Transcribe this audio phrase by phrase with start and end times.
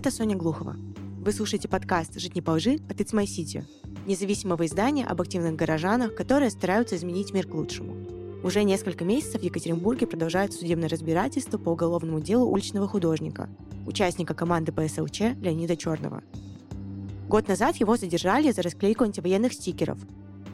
[0.00, 0.76] это Соня Глухова.
[1.18, 3.64] Вы слушаете подкаст «Жить не по лжи» от It's My City,
[4.06, 7.94] независимого издания об активных горожанах, которые стараются изменить мир к лучшему.
[8.42, 13.50] Уже несколько месяцев в Екатеринбурге продолжает судебное разбирательство по уголовному делу уличного художника,
[13.86, 16.22] участника команды ПСЛЧ Леонида Черного.
[17.28, 19.98] Год назад его задержали за расклейку антивоенных стикеров,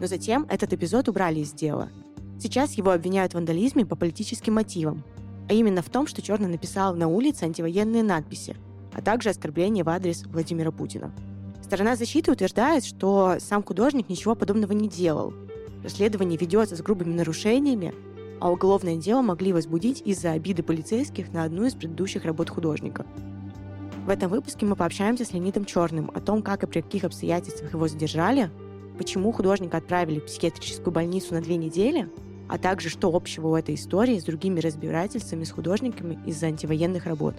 [0.01, 1.89] но затем этот эпизод убрали из дела.
[2.41, 5.05] Сейчас его обвиняют в вандализме по политическим мотивам,
[5.49, 8.57] а именно в том, что Черный написал на улице антивоенные надписи,
[8.97, 11.13] а также оскорбление в адрес Владимира Путина.
[11.63, 15.35] Сторона защиты утверждает, что сам художник ничего подобного не делал,
[15.87, 17.95] Расследование ведется с грубыми нарушениями,
[18.41, 23.07] а уголовное дело могли возбудить из-за обиды полицейских на одну из предыдущих работ художника.
[24.05, 27.73] В этом выпуске мы пообщаемся с Леонидом Черным о том, как и при каких обстоятельствах
[27.73, 28.51] его задержали,
[28.99, 32.09] почему художника отправили в психиатрическую больницу на две недели,
[32.49, 37.37] а также что общего у этой истории с другими разбирательствами с художниками из-за антивоенных работ.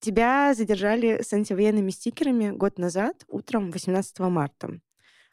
[0.00, 4.80] Тебя задержали с антивоенными стикерами год назад, утром 18 марта.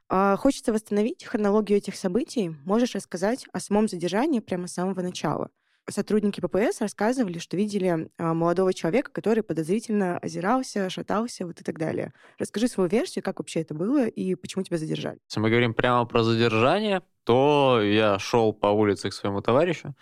[0.09, 2.53] А, хочется восстановить хронологию этих событий.
[2.65, 5.51] Можешь рассказать о самом задержании прямо с самого начала?
[5.89, 11.79] Сотрудники ППС рассказывали, что видели а, молодого человека, который подозрительно озирался, шатался, вот и так
[11.79, 12.13] далее.
[12.37, 15.19] Расскажи свою версию, как вообще это было и почему тебя задержали.
[15.37, 19.93] Мы говорим прямо про задержание, то я шел по улице к своему товарищу,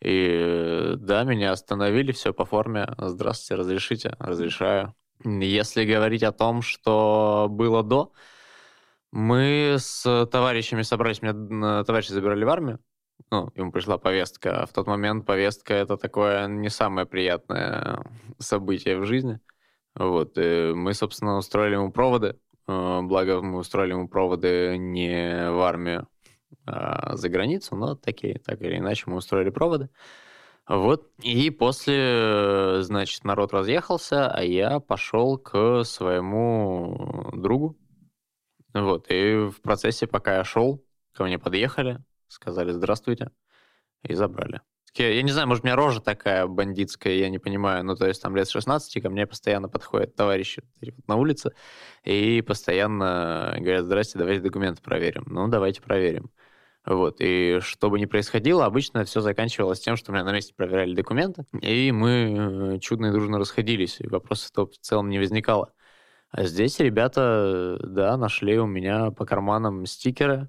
[0.00, 2.92] и да, меня остановили, все по форме.
[2.98, 4.16] Здравствуйте, разрешите?
[4.18, 4.92] Разрешаю.
[5.24, 8.12] Если говорить о том, что было до,
[9.12, 12.80] мы с товарищами собрались, меня товарищи забирали в армию,
[13.30, 14.66] ну, ему пришла повестка.
[14.66, 18.04] В тот момент повестка это такое не самое приятное
[18.40, 19.38] событие в жизни.
[19.94, 22.40] Вот, и мы, собственно, устроили ему проводы.
[22.66, 26.08] Э, благо, мы устроили ему проводы не в армию,
[26.66, 29.88] а за границу, но такие, так или иначе, мы устроили проводы.
[30.68, 37.76] Вот, и после, значит, народ разъехался, а я пошел к своему другу,
[38.72, 41.98] вот, и в процессе, пока я шел, ко мне подъехали,
[42.28, 43.30] сказали «здравствуйте»
[44.02, 44.60] и забрали.
[44.94, 47.82] Я не знаю, может, у меня рожа такая бандитская, я не понимаю.
[47.82, 50.62] Ну, то есть там лет 16 ко мне постоянно подходят товарищи
[51.06, 51.52] на улице
[52.04, 55.24] и постоянно говорят, здрасте, давайте документы проверим.
[55.26, 56.30] Ну, давайте проверим.
[56.84, 60.94] Вот, и что бы ни происходило, обычно все заканчивалось тем, что меня на месте проверяли
[60.94, 65.72] документы, и мы э, чудно и дружно расходились, и вопросов в целом не возникало.
[66.32, 70.48] А здесь ребята, да, нашли у меня по карманам стикеры,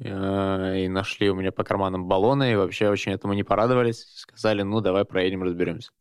[0.00, 4.04] э, и нашли у меня по карманам баллоны, и вообще очень этому не порадовались.
[4.16, 5.92] Сказали, ну, давай проедем, разберемся.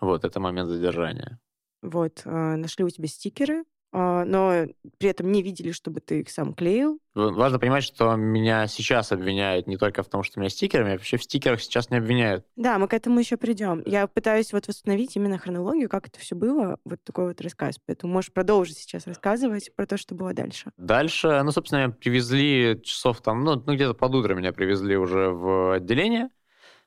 [0.00, 1.40] Вот, это момент задержания.
[1.80, 4.66] Вот, э, нашли у тебя стикеры, но
[4.98, 6.98] при этом не видели, чтобы ты их сам клеил.
[7.14, 10.94] Важно понимать, что меня сейчас обвиняют не только в том, что у меня стикеры, меня
[10.94, 12.46] вообще в стикерах сейчас не обвиняют.
[12.56, 13.82] Да, мы к этому еще придем.
[13.84, 17.76] Я пытаюсь вот восстановить именно хронологию, как это все было, вот такой вот рассказ.
[17.86, 20.70] Поэтому можешь продолжить сейчас рассказывать про то, что было дальше.
[20.78, 25.74] Дальше, ну, собственно, привезли часов там, ну, ну где-то под утро меня привезли уже в
[25.74, 26.30] отделение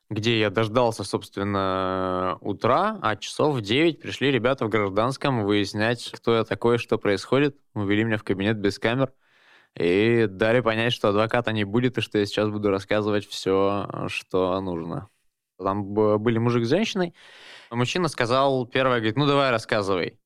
[0.10, 6.36] где я дождался, собственно, утра, а часов в 9 пришли ребята в гражданском выяснять, кто
[6.36, 7.58] я такой, что происходит.
[7.74, 9.14] Увели меня в кабинет без камер
[9.76, 14.60] и дали понять, что адвоката не будет, и что я сейчас буду рассказывать все, что
[14.62, 15.10] нужно.
[15.58, 17.14] Там были мужик с женщиной.
[17.72, 20.20] Мужчина сказал, первое, говорит, ну давай рассказывай.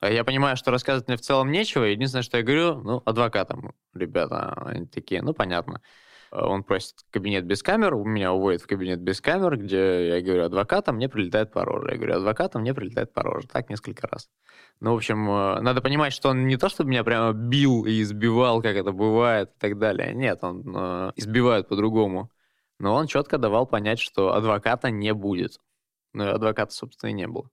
[0.00, 1.84] А я понимаю, что рассказывать мне в целом нечего.
[1.84, 5.80] Единственное, что я говорю, ну, адвокатам, ребята, они такие, ну, понятно.
[6.38, 10.44] Он просит кабинет без камер, у меня уводит в кабинет без камер, где я говорю
[10.44, 11.92] адвоката, мне прилетает по роже.
[11.92, 13.48] Я говорю адвоката, мне прилетает по роже.
[13.48, 14.28] Так несколько раз.
[14.80, 18.02] Ну, в общем, э, надо понимать, что он не то, чтобы меня прямо бил и
[18.02, 20.14] избивал, как это бывает и так далее.
[20.14, 22.30] Нет, он э, избивает по-другому.
[22.78, 25.60] Но он четко давал понять, что адвоката не будет.
[26.12, 27.50] Ну, и адвоката, собственно, и не было.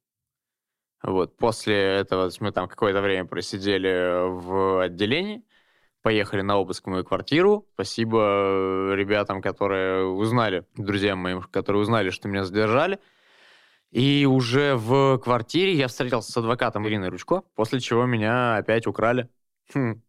[1.04, 5.44] Вот, после этого мы там какое-то время просидели в отделении,
[6.04, 7.68] поехали на обыск в мою квартиру.
[7.74, 13.00] Спасибо э, ребятам, которые узнали, друзьям моим, которые узнали, что меня задержали.
[13.90, 19.30] И уже в квартире я встретился с адвокатом Ириной Ручко, после чего меня опять украли.
[19.74, 20.02] Хм.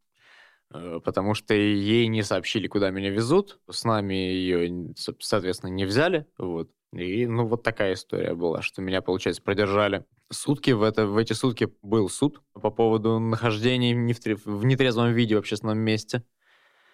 [0.74, 3.60] Э, потому что ей не сообщили, куда меня везут.
[3.70, 6.26] С нами ее, соответственно, не взяли.
[6.36, 6.70] Вот.
[6.94, 10.70] И, ну, вот такая история была, что меня, получается, продержали сутки.
[10.70, 15.34] В, это, в эти сутки был суд по поводу нахождения не в, в нетрезвом виде
[15.34, 16.22] в общественном месте.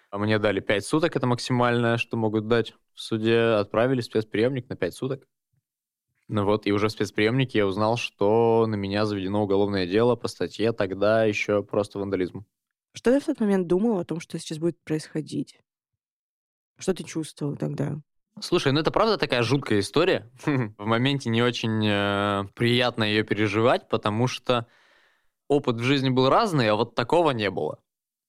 [0.09, 3.39] А мне дали 5 суток, это максимальное, что могут дать в суде.
[3.39, 5.27] Отправили в спецприемник на 5 суток.
[6.27, 10.27] Ну вот, и уже в спецприемнике я узнал, что на меня заведено уголовное дело по
[10.27, 12.45] статье тогда еще просто вандализм.
[12.93, 15.59] Что ты в тот момент думал о том, что сейчас будет происходить?
[16.77, 18.01] Что ты чувствовал тогда?
[18.39, 20.31] Слушай, ну это правда такая жуткая история.
[20.45, 24.67] В моменте не очень э, приятно ее переживать, потому что
[25.47, 27.79] опыт в жизни был разный, а вот такого не было.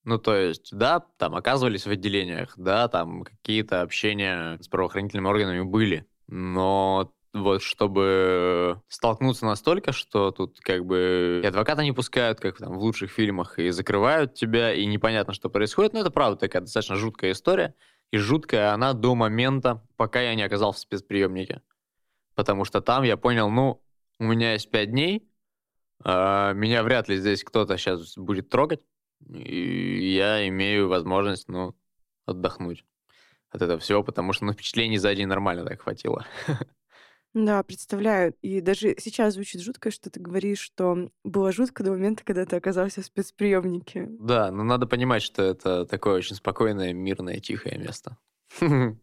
[0.05, 5.63] Ну, то есть, да, там оказывались в отделениях, да, там какие-то общения с правоохранительными органами
[5.63, 12.59] были, но вот чтобы столкнуться настолько, что тут как бы и адвоката не пускают, как
[12.59, 15.93] там в лучших фильмах, и закрывают тебя, и непонятно, что происходит.
[15.95, 17.75] Но это правда такая достаточно жуткая история.
[18.13, 21.63] И жуткая она до момента, пока я не оказался в спецприемнике.
[22.35, 23.83] Потому что там я понял, ну,
[24.19, 25.29] у меня есть пять дней,
[26.05, 28.83] а меня вряд ли здесь кто-то сейчас будет трогать,
[29.29, 31.75] и я имею возможность, ну,
[32.27, 32.85] отдохнуть
[33.51, 36.27] от этого всего, потому что, ну, впечатлений за день нормально так хватило.
[37.35, 38.35] Да, представляю.
[38.43, 42.57] И даже сейчас звучит жутко, что ты говоришь, что было жутко до момента, когда ты
[42.57, 44.07] оказался в спецприемнике.
[44.11, 48.19] Да, но надо понимать, что это такое очень спокойное, мирное, тихое место.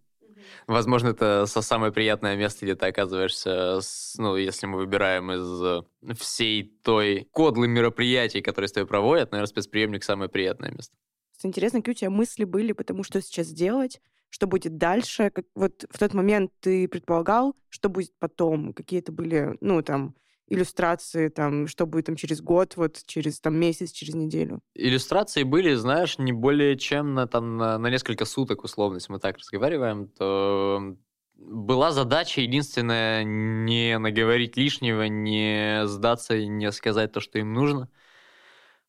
[0.68, 3.80] Возможно, это самое приятное место, где ты оказываешься,
[4.18, 5.86] ну, если мы выбираем из
[6.20, 10.96] всей той кодлы мероприятий, которые с тобой проводят, наверное, спецприемник самое приятное место.
[11.44, 15.30] Интересно, какие у тебя мысли были, потому что сейчас делать, что будет дальше?
[15.30, 18.74] Как, вот в тот момент ты предполагал, что будет потом?
[18.74, 20.16] Какие-то были, ну, там,
[20.48, 24.62] иллюстрации, там, что будет там через год, вот через там месяц, через неделю?
[24.74, 29.20] Иллюстрации были, знаешь, не более чем на, там, на, на несколько суток, условно, если мы
[29.20, 30.98] так разговариваем, то
[31.36, 37.90] была задача единственная не наговорить лишнего, не сдаться и не сказать то, что им нужно.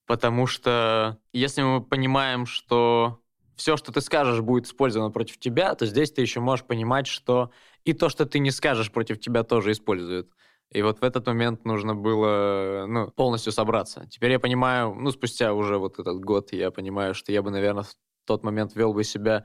[0.07, 3.20] Потому что если мы понимаем, что
[3.61, 7.51] все, что ты скажешь, будет использовано против тебя, то здесь ты еще можешь понимать, что
[7.85, 10.31] и то, что ты не скажешь против тебя, тоже используют.
[10.71, 14.07] И вот в этот момент нужно было ну, полностью собраться.
[14.09, 17.83] Теперь я понимаю, ну, спустя уже вот этот год, я понимаю, что я бы, наверное,
[17.83, 17.93] в
[18.25, 19.45] тот момент вел бы себя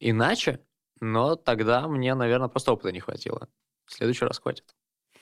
[0.00, 0.58] иначе,
[1.00, 3.48] но тогда мне, наверное, просто опыта не хватило.
[3.84, 4.64] В следующий раз хватит.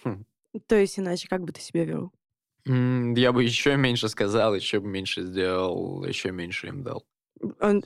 [0.04, 0.24] Хм.
[0.66, 2.12] То есть иначе как бы ты себя вел?
[2.64, 7.04] Я бы еще меньше сказал, еще меньше сделал, еще меньше им дал.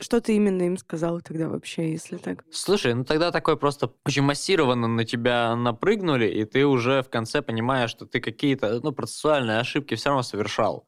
[0.01, 2.45] Что ты именно им сказал тогда вообще, если так?
[2.51, 7.43] Слушай, ну тогда такой просто очень массированно на тебя напрыгнули, и ты уже в конце
[7.43, 10.87] понимаешь, что ты какие-то ну, процессуальные ошибки все равно совершал.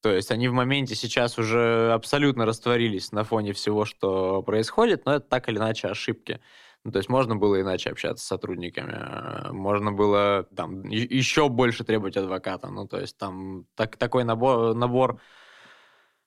[0.00, 5.14] То есть они в моменте сейчас уже абсолютно растворились на фоне всего, что происходит, но
[5.14, 6.40] это так или иначе ошибки.
[6.84, 12.16] Ну, то есть можно было иначе общаться с сотрудниками, можно было там еще больше требовать
[12.16, 12.68] адвоката.
[12.68, 15.20] Ну, то есть там так, такой набор, набор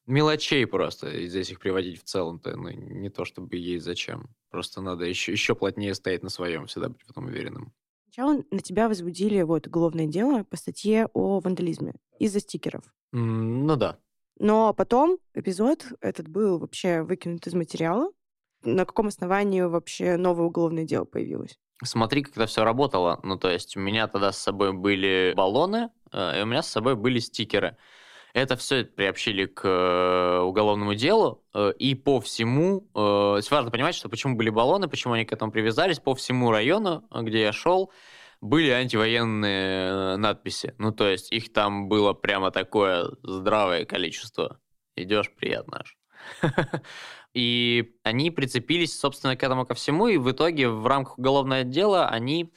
[0.07, 4.29] мелочей просто, и здесь их приводить в целом-то, ну, не то чтобы есть зачем.
[4.49, 7.73] Просто надо еще, еще плотнее стоять на своем, всегда быть в этом уверенным.
[8.05, 12.83] Сначала на тебя возбудили вот уголовное дело по статье о вандализме из-за стикеров.
[13.13, 13.97] Mm, ну да.
[14.39, 18.11] Но потом эпизод этот был вообще выкинут из материала.
[18.63, 21.57] На каком основании вообще новое уголовное дело появилось?
[21.83, 23.19] Смотри, как это все работало.
[23.23, 26.69] Ну, то есть у меня тогда с собой были баллоны, э, и у меня с
[26.69, 27.77] собой были стикеры.
[28.35, 34.09] Это все приобщили к э, уголовному делу, э, и по всему, э, важно понимать, что
[34.09, 37.93] почему были баллоны, почему они к этому привязались, по всему району, где я шел,
[38.41, 40.75] были антивоенные надписи.
[40.79, 44.59] Ну, то есть их там было прямо такое здравое количество.
[44.97, 45.97] Идешь, приятно аж.
[47.33, 52.09] И они прицепились, собственно, к этому ко всему, и в итоге в рамках уголовного дела
[52.09, 52.51] они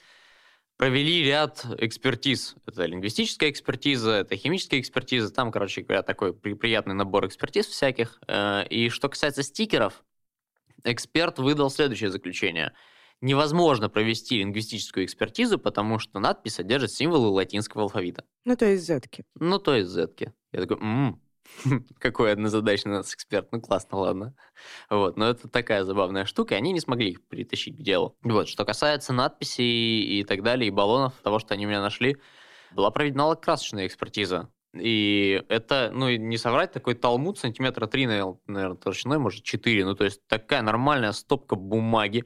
[0.79, 2.55] провели ряд экспертиз.
[2.65, 5.31] Это лингвистическая экспертиза, это химическая экспертиза.
[5.31, 8.19] Там, короче говоря, такой приятный набор экспертиз всяких.
[8.27, 10.05] Э, и что касается стикеров,
[10.85, 12.73] эксперт выдал следующее заключение.
[13.21, 18.25] Невозможно провести лингвистическую экспертизу, потому что надпись содержит символы латинского алфавита.
[18.45, 19.25] Ну, то есть зетки.
[19.35, 20.33] Ну, то есть зетки.
[20.53, 21.21] Я такой, м-м,
[21.99, 23.51] Какой однозадачный у нас эксперт.
[23.53, 24.35] Ну, классно, ладно.
[24.91, 28.17] Вот, но это такая забавная штука, и они не смогли их притащить к делу.
[28.23, 32.17] Вот, что касается надписей и так далее, и баллонов, того, что они у меня нашли,
[32.73, 34.51] была проведена красочная экспертиза.
[34.75, 39.85] И это, ну, не соврать, такой талмуд сантиметра 3, наверное, толщиной, может, 4.
[39.85, 42.25] Ну, то есть такая нормальная стопка бумаги,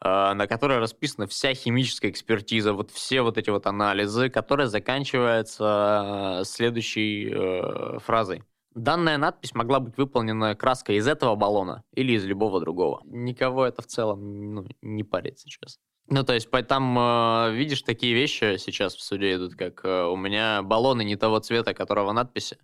[0.00, 5.64] а, на которой расписана вся химическая экспертиза, вот все вот эти вот анализы, которые заканчиваются
[5.64, 8.42] а, следующей э, фразой.
[8.74, 13.00] Данная надпись могла быть выполнена краской из этого баллона или из любого другого.
[13.04, 15.78] Никого это в целом ну, не парит сейчас.
[16.08, 20.16] Ну, то есть там э, видишь такие вещи сейчас в суде идут, как э, у
[20.16, 22.58] меня баллоны не того цвета, которого надписи.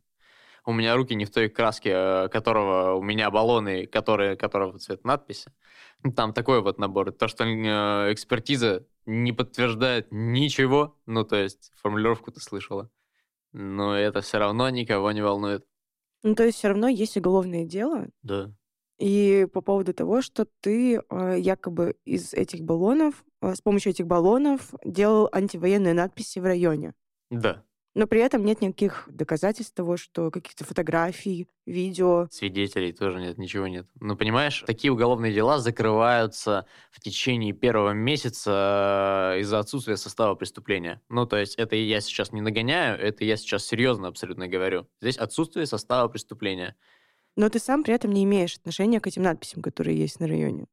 [0.66, 5.04] У меня руки не в той краске, э, которого у меня баллоны, которые, которого цвет
[5.04, 5.52] надписи.
[6.16, 7.12] Там такой вот набор.
[7.12, 12.90] То, что э, экспертиза не подтверждает ничего, ну, то есть формулировку ты слышала,
[13.52, 15.64] но это все равно никого не волнует.
[16.22, 18.08] Ну, то есть все равно есть уголовное дело.
[18.22, 18.52] Да.
[18.98, 24.06] И по поводу того, что ты э, якобы из этих баллонов, э, с помощью этих
[24.06, 26.92] баллонов делал антивоенные надписи в районе.
[27.30, 27.64] Да.
[27.94, 32.28] Но при этом нет никаких доказательств того, что каких-то фотографий, видео.
[32.30, 33.88] Свидетелей тоже нет, ничего нет.
[33.98, 41.02] Ну, понимаешь, такие уголовные дела закрываются в течение первого месяца э, из-за отсутствия состава преступления.
[41.08, 44.86] Ну, то есть это я сейчас не нагоняю, это я сейчас серьезно абсолютно говорю.
[45.00, 46.76] Здесь отсутствие состава преступления.
[47.34, 50.66] Но ты сам при этом не имеешь отношения к этим надписям, которые есть на районе.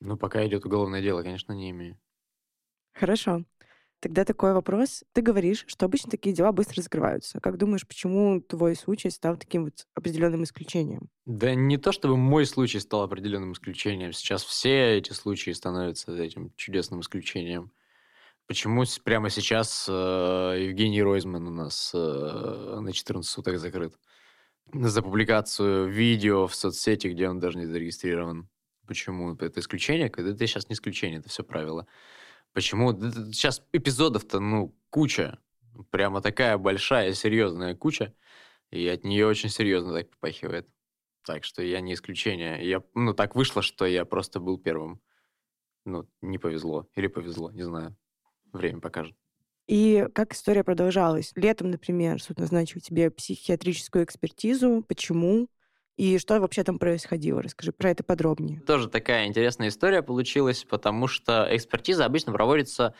[0.00, 1.98] Ну, пока идет уголовное дело, конечно, не имею.
[2.92, 3.44] Хорошо.
[4.02, 5.04] Тогда такой вопрос.
[5.12, 7.38] Ты говоришь, что обычно такие дела быстро закрываются.
[7.38, 11.08] Как думаешь, почему твой случай стал таким вот определенным исключением?
[11.24, 14.12] Да не то, чтобы мой случай стал определенным исключением.
[14.12, 17.70] Сейчас все эти случаи становятся этим чудесным исключением.
[18.48, 23.94] Почему прямо сейчас э, Евгений Ройзман у нас э, на 14 суток закрыт?
[24.72, 28.48] За публикацию видео в соцсети, где он даже не зарегистрирован.
[28.88, 29.36] Почему?
[29.36, 30.08] Это исключение?
[30.08, 31.86] Это сейчас не исключение, это все правило.
[32.52, 32.92] Почему?
[33.32, 35.38] Сейчас эпизодов-то, ну, куча.
[35.90, 38.14] Прямо такая большая, серьезная куча.
[38.70, 40.68] И от нее очень серьезно так попахивает.
[41.24, 42.68] Так что я не исключение.
[42.68, 45.00] Я, ну, так вышло, что я просто был первым.
[45.84, 46.88] Ну, не повезло.
[46.94, 47.96] Или повезло, не знаю.
[48.52, 49.16] Время покажет.
[49.66, 51.32] И как история продолжалась?
[51.36, 54.84] Летом, например, суд назначил тебе психиатрическую экспертизу.
[54.86, 55.48] Почему?
[56.02, 57.40] И что вообще там происходило?
[57.40, 58.60] Расскажи про это подробнее.
[58.62, 62.96] Тоже такая интересная история получилась, потому что экспертиза обычно проводится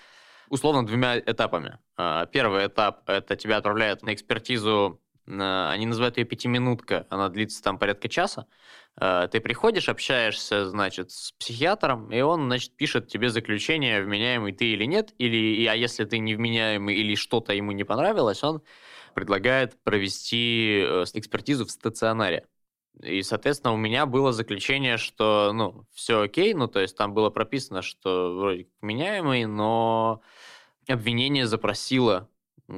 [0.49, 1.81] условно двумя этапами.
[1.97, 7.77] А, первый этап– это тебя отправляют на экспертизу, они называют ее пятиминутка, она длится там
[7.77, 8.47] порядка часа.
[8.95, 14.67] А, ты приходишь, общаешься, значит, с психиатром, и он, значит, пишет тебе заключение, вменяемый ты
[14.67, 18.63] или нет, или, а если ты невменяемый или что-то ему не понравилось, он
[19.15, 22.47] предлагает провести э, экспертизу в стационаре.
[23.01, 27.31] И, соответственно, у меня было заключение, что, ну, все окей, ну, то есть там было
[27.31, 30.21] прописано, что вроде меняемый, но
[30.87, 32.29] обвинение запросило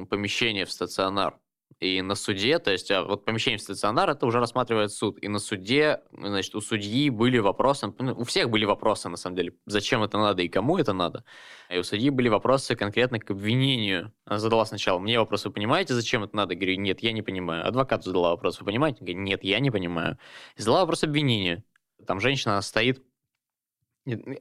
[0.09, 1.39] помещение в стационар.
[1.85, 5.19] И на суде, то есть а вот помещение в стационар, это уже рассматривает суд.
[5.21, 9.35] И на суде, значит, у судьи были вопросы, ну, у всех были вопросы, на самом
[9.35, 11.23] деле, зачем это надо и кому это надо.
[11.69, 14.11] И у судьи были вопросы конкретно к обвинению.
[14.25, 16.53] Она задала сначала мне вопрос, вы понимаете, зачем это надо?
[16.53, 17.67] Я говорю, нет, я не понимаю.
[17.67, 18.97] Адвокату задала вопрос, вы понимаете?
[19.01, 20.17] Я говорю, нет, я не понимаю.
[20.55, 21.63] И задала вопрос обвинению.
[22.07, 23.03] Там женщина стоит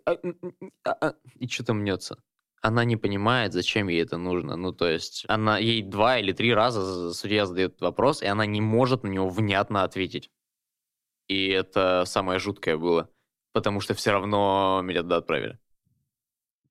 [0.07, 0.17] а,
[0.85, 2.17] а, и что-то мнется
[2.65, 4.57] она не понимает, зачем ей это нужно.
[4.57, 8.63] Ну, то есть, она ей два или три раза судья задает вопрос, и она не
[8.63, 10.31] может на него внятно ответить.
[11.29, 13.11] И это самое жуткое было,
[13.53, 15.59] потому что все равно меня туда отправили.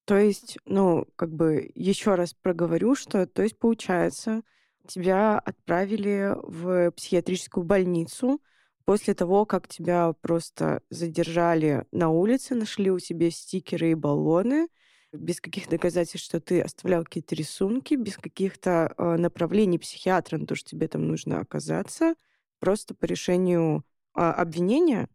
[0.06, 4.42] То есть, ну, как бы еще раз проговорю, что, то есть, получается,
[4.88, 8.42] тебя отправили в психиатрическую больницу
[8.86, 14.70] после того, как тебя просто задержали на улице, нашли у тебя стикеры и баллоны,
[15.14, 20.56] без каких доказательств, что ты оставлял какие-то рисунки, без каких-то э, направлений психиатра на то,
[20.56, 22.16] что тебе там нужно оказаться,
[22.60, 25.08] просто по решению э, обвинения.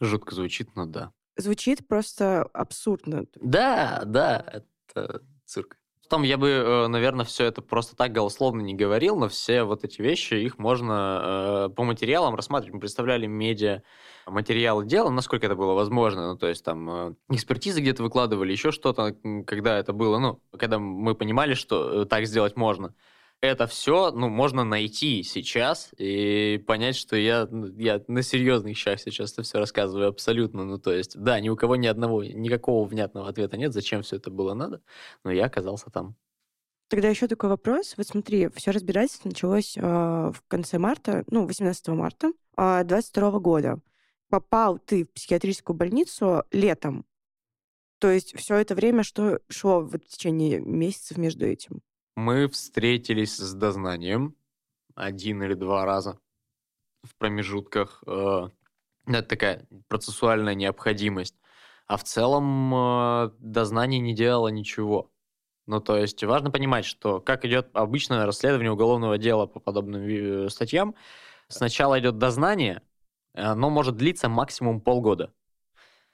[0.00, 1.12] Жутко звучит, но да.
[1.36, 3.26] Звучит просто абсурдно.
[3.36, 4.62] Да, да,
[4.94, 5.78] это цирк.
[6.04, 9.84] Потом я бы, э, наверное, все это просто так голословно не говорил, но все вот
[9.84, 12.74] эти вещи, их можно э, по материалам рассматривать.
[12.74, 13.82] Мы представляли медиа
[14.26, 16.28] материалы дела, насколько это было возможно.
[16.32, 20.78] Ну, то есть там э, экспертизы где-то выкладывали, еще что-то, когда это было, ну, когда
[20.78, 22.94] мы понимали, что так сделать можно
[23.40, 29.00] это все, ну, можно найти сейчас и понять, что я, ну, я на серьезных щах
[29.00, 30.64] сейчас это все рассказываю абсолютно.
[30.64, 34.16] Ну, то есть, да, ни у кого ни одного, никакого внятного ответа нет, зачем все
[34.16, 34.80] это было надо,
[35.24, 36.16] но я оказался там.
[36.88, 37.94] Тогда еще такой вопрос.
[37.96, 43.38] Вот смотри, все разбирательство началось э, в конце марта, ну, 18 марта э, а, 22
[43.40, 43.80] года.
[44.28, 47.04] Попал ты в психиатрическую больницу летом.
[47.98, 51.80] То есть все это время что шло в течение месяцев между этим?
[52.16, 54.36] Мы встретились с дознанием
[54.94, 56.20] один или два раза
[57.02, 58.02] в промежутках.
[58.06, 58.48] Э,
[59.06, 61.36] это такая процессуальная необходимость.
[61.86, 65.10] А в целом э, дознание не делало ничего.
[65.66, 70.48] Ну, то есть важно понимать, что как идет обычное расследование уголовного дела по подобным э,
[70.50, 70.94] статьям,
[71.48, 72.82] сначала идет дознание,
[73.34, 75.32] оно может длиться максимум полгода.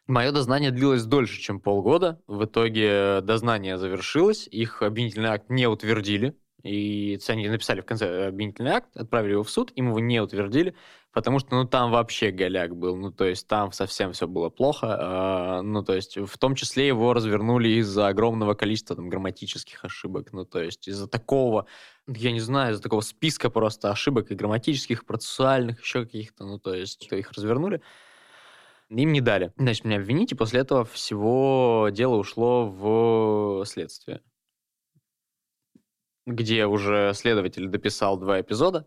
[0.07, 2.21] Мое дознание длилось дольше, чем полгода.
[2.27, 6.37] В итоге дознание завершилось, их обвинительный акт не утвердили.
[6.63, 10.75] И они написали в конце обвинительный акт, отправили его в суд, им его не утвердили,
[11.13, 15.59] потому что, ну, там вообще голяк был, ну, то есть там совсем все было плохо,
[15.61, 20.33] э, ну, то есть в том числе его развернули из-за огромного количества там грамматических ошибок,
[20.33, 21.67] ну, то есть из-за такого,
[22.07, 26.75] я не знаю, из-за такого списка просто ошибок и грамматических, процессуальных, еще каких-то, ну, то
[26.75, 27.81] есть их развернули.
[28.91, 29.53] Им не дали.
[29.57, 34.21] Значит, меня обвинить, и после этого всего дело ушло в следствие.
[36.27, 38.87] Где уже следователь дописал два эпизода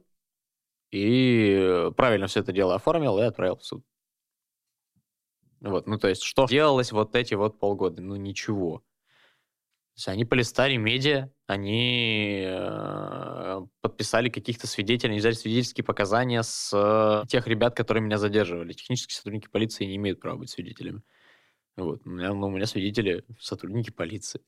[0.92, 3.84] и правильно все это дело оформил и отправил в суд.
[5.62, 8.02] Вот, ну то есть, что делалось вот эти вот полгода?
[8.02, 8.84] Ну ничего.
[9.94, 16.72] То есть они полистали медиа, они э, подписали каких-то свидетелей, они взяли свидетельские показания с
[16.74, 18.74] э, тех ребят, которые меня задерживали.
[18.74, 21.04] Технические сотрудники полиции не имеют права быть свидетелями.
[21.76, 22.02] Вот.
[22.06, 24.42] У, меня, ну, у меня свидетели сотрудники полиции.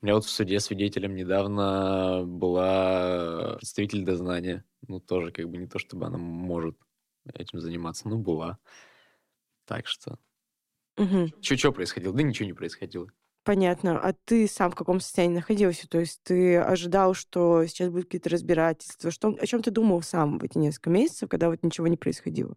[0.00, 4.64] У меня вот в суде свидетелем недавно была представитель дознания.
[4.86, 6.76] Ну, тоже как бы не то, чтобы она может
[7.34, 8.58] этим заниматься, но была.
[9.64, 10.16] Так что...
[10.96, 11.28] Угу.
[11.40, 12.14] Что происходило?
[12.14, 13.08] Да ничего не происходило.
[13.44, 13.98] Понятно.
[13.98, 15.88] А ты сам в каком состоянии находился?
[15.88, 19.10] То есть ты ожидал, что сейчас будут какие-то разбирательства?
[19.10, 22.54] Что, о чем ты думал сам в эти несколько месяцев, когда вот ничего не происходило?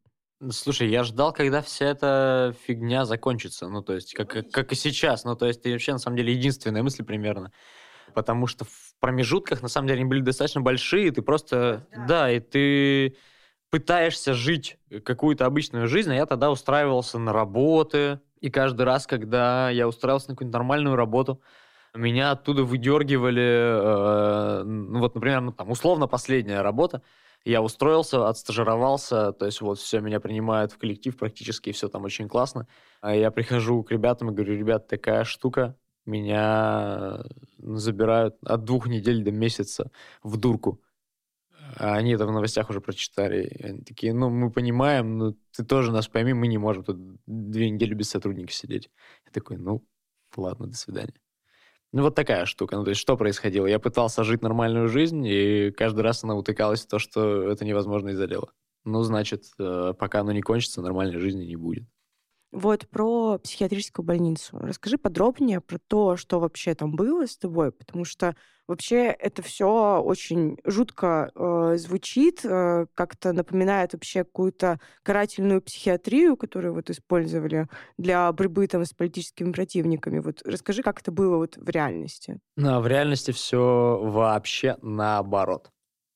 [0.52, 3.68] Слушай, я ждал, когда вся эта фигня закончится.
[3.68, 5.24] Ну, то есть, как, как, как и сейчас.
[5.24, 7.52] Ну, то есть, это вообще, на самом деле, единственная мысль примерно.
[8.14, 11.88] Потому что в промежутках, на самом деле, они были достаточно большие, ты просто...
[11.92, 13.18] Да, да и ты
[13.72, 19.72] пытаешься жить какую-то обычную жизнь, а я тогда устраивался на работы, и каждый раз, когда
[19.72, 21.42] я устраивался на какую-нибудь нормальную работу,
[21.96, 27.02] меня оттуда выдергивали, э, ну вот, например, ну, там, условно последняя работа,
[27.44, 32.28] я устроился, отстажировался, то есть вот все, меня принимают в коллектив практически, все там очень
[32.28, 32.68] классно.
[33.02, 35.76] А я прихожу к ребятам и говорю, ребят, такая штука,
[36.06, 37.24] меня
[37.58, 39.90] забирают от двух недель до месяца
[40.22, 40.82] в дурку.
[41.78, 43.58] А они это в новостях уже прочитали.
[43.64, 47.70] Они такие, ну, мы понимаем, но ты тоже нас пойми, мы не можем тут две
[47.70, 48.90] недели без сотрудника сидеть.
[49.26, 49.86] Я такой, ну,
[50.36, 51.14] ладно, до свидания.
[51.92, 52.76] Ну, вот такая штука.
[52.76, 53.66] Ну, то есть, что происходило?
[53.66, 58.10] Я пытался жить нормальную жизнь, и каждый раз она утыкалась в то, что это невозможно
[58.10, 58.52] из-за дела.
[58.84, 61.86] Ну, значит, э, пока оно не кончится, нормальной жизни не будет.
[62.52, 64.58] Вот про психиатрическую больницу.
[64.60, 68.36] Расскажи подробнее про то, что вообще там было с тобой, потому что
[68.68, 76.74] вообще это все очень жутко э, звучит, э, как-то напоминает вообще какую-то карательную психиатрию, которую
[76.74, 80.20] вот использовали для борьбы там с политическими противниками.
[80.20, 82.40] Вот расскажи, как это было вот в реальности.
[82.56, 85.70] Ну, в реальности все вообще наоборот.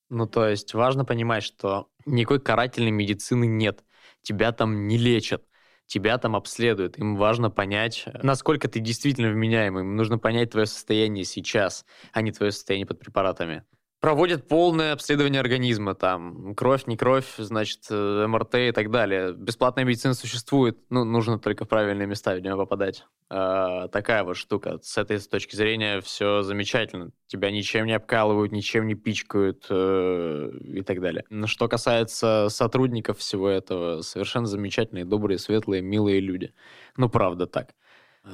[0.10, 3.84] Ну, то есть важно понимать, что никакой карательной медицины нет.
[4.22, 5.49] Тебя там не лечат
[5.90, 6.98] тебя там обследуют.
[6.98, 9.84] Им важно понять, насколько ты действительно вменяемый.
[9.84, 13.64] Им нужно понять твое состояние сейчас, а не твое состояние под препаратами
[14.00, 19.34] проводят полное обследование организма, там, кровь, не кровь, значит, э, МРТ и так далее.
[19.34, 23.06] Бесплатная медицина существует, ну, нужно только в правильные места, видимо, попадать.
[23.30, 24.80] А, такая вот штука.
[24.82, 27.12] С этой точки зрения все замечательно.
[27.28, 31.26] Тебя ничем не обкалывают, ничем не пичкают э, и так далее.
[31.30, 36.54] Но что касается сотрудников всего этого, совершенно замечательные, добрые, светлые, милые люди.
[36.98, 37.76] Ну, правда так.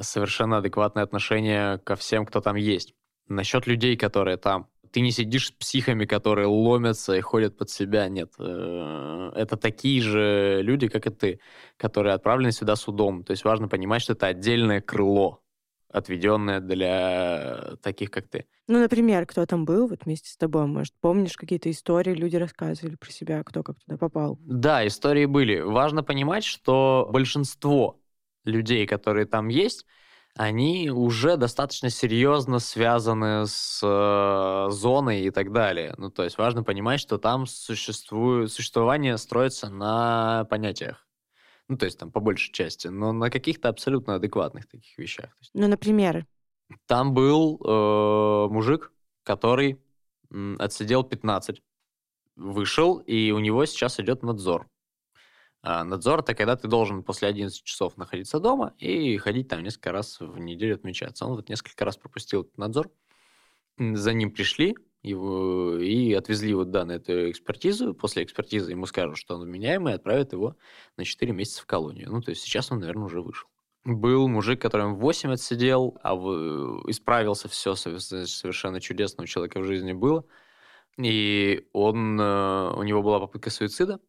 [0.02, 2.94] Совершенно адекватное отношение ко всем, кто там есть.
[3.28, 8.08] Насчет людей, которые там, ты не сидишь с психами, которые ломятся и ходят под себя.
[8.08, 8.32] Нет.
[8.40, 11.40] Э, это такие же люди, как и ты,
[11.76, 13.26] которые отправлены сюда судом.
[13.26, 15.42] То есть важно понимать, что это отдельное крыло,
[15.90, 18.46] отведенное для таких, как ты.
[18.70, 20.66] Ну, например, кто там был вот вместе с тобой?
[20.66, 24.40] Может, помнишь какие-то истории, люди рассказывали про себя, кто как туда попал?
[24.46, 25.60] Да, истории были.
[25.60, 28.00] Важно понимать, что большинство
[28.46, 29.86] людей, которые там есть,
[30.38, 35.94] они уже достаточно серьезно связаны с э, зоной и так далее.
[35.98, 41.08] Ну, то есть важно понимать, что там существует, существование строится на понятиях.
[41.70, 45.30] Ну, то есть там по большей части, но на каких-то абсолютно адекватных таких вещах.
[45.54, 46.26] Ну, например?
[46.86, 48.92] Там был э, мужик,
[49.24, 49.80] который
[50.60, 51.62] отсидел 15,
[52.36, 54.68] вышел, и у него сейчас идет надзор.
[55.68, 59.92] А надзор– это когда ты должен после 11 часов находиться дома и ходить там несколько
[59.92, 61.26] раз в неделю отмечаться.
[61.26, 62.92] Он вот несколько раз пропустил этот надзор.
[63.80, 67.96] За ним пришли его, и отвезли вот да, на эту экспертизу.
[67.96, 70.56] После экспертизы ему скажут, что он вменяемый, и отправят его
[70.98, 72.12] на 4 месяца в колонию.
[72.12, 73.50] Ну, то есть сейчас он, наверное, уже вышел.
[73.86, 76.14] Был мужик, который 8 отсидел, а
[76.88, 80.26] исправился все совершенно чудесно у человека в жизни было.
[80.98, 84.00] И он, э, у него была попытка суицида,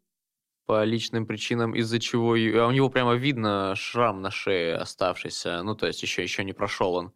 [0.67, 2.35] по личным причинам, из-за чего...
[2.35, 6.53] А у него прямо видно шрам на шее оставшийся, ну, то есть еще, еще не
[6.53, 7.13] прошел он.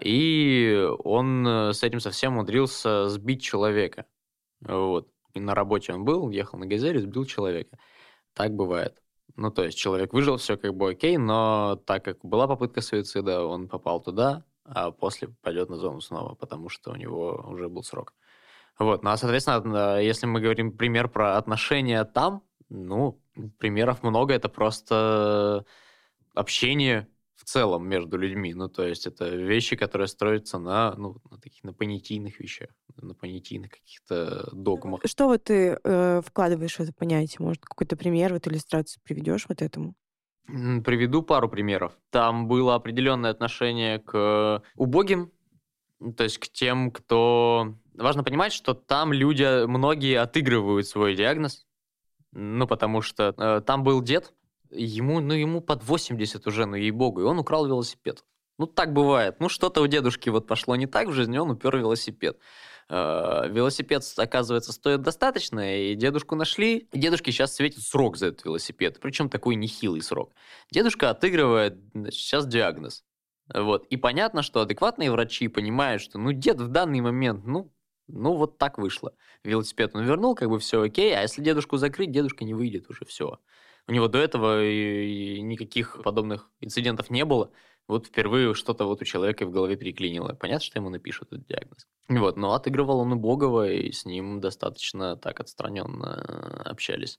[0.00, 4.06] И он э, с этим совсем умудрился сбить человека.
[4.60, 5.08] Вот.
[5.34, 7.78] И на работе он был, ехал на газели, сбил человека.
[8.34, 9.02] Так бывает.
[9.36, 13.44] Ну, то есть человек выжил, все как бы окей, но так как была попытка суицида,
[13.44, 17.82] он попал туда, а после пойдет на зону снова, потому что у него уже был
[17.82, 18.12] срок.
[18.78, 23.20] Вот, ну а, соответственно, если мы говорим пример про отношения там, ну,
[23.58, 25.66] примеров много, это просто
[26.34, 28.54] общение в целом между людьми.
[28.54, 33.14] Ну, то есть это вещи, которые строятся на, ну, на таких на понятийных вещах, на
[33.14, 35.00] понятийных каких-то догмах.
[35.04, 37.38] Что вот ты э, вкладываешь в это понятие?
[37.40, 39.94] Может, какой-то пример, вот иллюстрацию приведешь вот этому?
[40.46, 41.92] Приведу пару примеров.
[42.10, 45.32] Там было определенное отношение к убогим,
[46.16, 47.74] то есть к тем, кто...
[47.94, 51.66] Важно понимать, что там люди, многие отыгрывают свой диагноз,
[52.32, 54.32] ну, потому что э, там был дед,
[54.70, 58.24] ему, ну, ему под 80 уже, ну, ей-богу, и он украл велосипед.
[58.58, 59.36] Ну, так бывает.
[59.40, 62.38] Ну, что-то у дедушки вот пошло не так в жизни, он упер велосипед.
[62.88, 66.88] Э, велосипед, оказывается, стоит достаточно, и дедушку нашли.
[66.92, 70.32] И дедушке сейчас светит срок за этот велосипед, причем такой нехилый срок.
[70.70, 71.78] Дедушка отыгрывает
[72.10, 73.04] сейчас диагноз.
[73.52, 73.86] Вот.
[73.86, 77.72] И понятно, что адекватные врачи понимают, что ну дед в данный момент, ну,
[78.12, 79.14] ну вот так вышло.
[79.44, 83.04] Велосипед он вернул, как бы все окей, а если дедушку закрыть, дедушка не выйдет уже,
[83.04, 83.38] все.
[83.86, 87.50] У него до этого и никаких подобных инцидентов не было.
[87.88, 90.34] Вот впервые что-то вот у человека в голове переклинило.
[90.34, 91.88] Понятно, что ему напишут этот диагноз.
[92.08, 97.18] Вот, но отыгрывал он убогого, и с ним достаточно так отстраненно общались.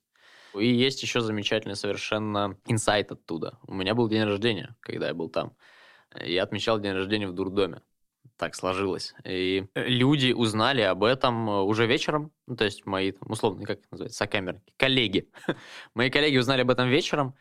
[0.57, 3.57] И есть еще замечательный совершенно инсайт оттуда.
[3.67, 5.55] У меня был день рождения, когда я был там.
[6.23, 7.81] Я отмечал день рождения в дурдоме
[8.41, 9.13] так сложилось.
[9.23, 13.77] И люди узнали об этом э, уже вечером, ну, то есть мои, там, условно, как
[13.77, 15.29] это называется, сокамерники, коллеги.
[15.93, 17.35] мои коллеги узнали об этом вечером.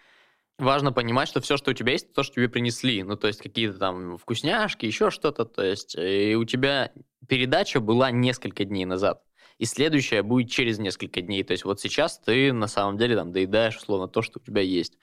[0.59, 3.03] Важно понимать, что все, что у тебя есть, то, что тебе принесли.
[3.03, 5.47] Ну, то есть какие-то там вкусняшки, еще что-то.
[5.47, 6.93] То есть и у тебя
[7.27, 9.23] передача была несколько дней назад.
[9.57, 11.43] И следующая будет через несколько дней.
[11.45, 14.61] То есть вот сейчас ты на самом деле там доедаешь, условно, то, что у тебя
[14.61, 14.99] есть.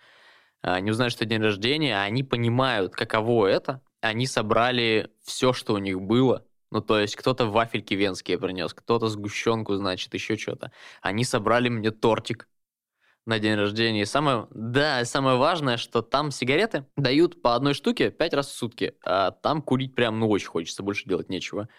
[0.62, 5.77] Они узнают, что день рождения, а они понимают, каково это, они собрали все, что у
[5.77, 6.45] них было.
[6.71, 10.71] Ну, то есть кто-то вафельки венские принес, кто-то сгущенку, значит, еще что-то.
[11.01, 12.47] Они собрали мне тортик
[13.25, 14.01] на день рождения.
[14.01, 18.51] И самое, да, самое важное, что там сигареты дают по одной штуке пять раз в
[18.51, 21.69] сутки, а там курить прям, ну, очень хочется, больше делать нечего.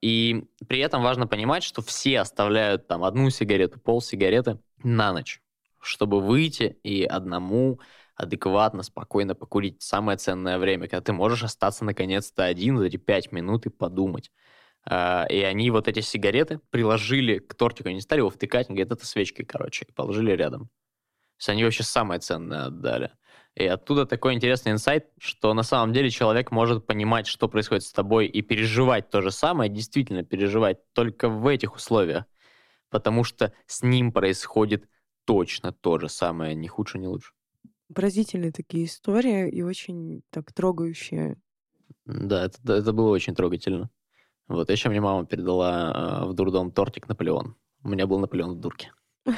[0.00, 5.42] И при этом важно понимать, что все оставляют там одну сигарету, пол сигареты на ночь,
[5.80, 7.80] чтобы выйти и одному
[8.18, 13.30] адекватно, спокойно покурить самое ценное время, когда ты можешь остаться наконец-то один за эти пять
[13.30, 14.32] минут и подумать.
[14.84, 18.98] А, и они вот эти сигареты приложили к тортику, они стали его втыкать, они говорят,
[18.98, 20.66] это свечки, короче, и положили рядом.
[20.66, 23.12] То есть они вообще самое ценное отдали.
[23.54, 27.92] И оттуда такой интересный инсайт, что на самом деле человек может понимать, что происходит с
[27.92, 32.24] тобой, и переживать то же самое, действительно переживать только в этих условиях.
[32.90, 34.88] Потому что с ним происходит
[35.24, 37.32] точно то же самое, ни хуже, ни лучше.
[37.94, 41.36] Поразительные такие истории и очень так трогающие.
[42.04, 43.90] Да, это, это было очень трогательно.
[44.46, 47.56] Вот, еще мне мама передала э, в дурдом тортик Наполеон.
[47.82, 48.92] У меня был Наполеон в дурке.